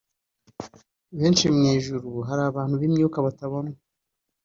[1.19, 1.45] benshi.
[1.55, 3.77] mu ijuru hari abantu b’imyuka batabonwa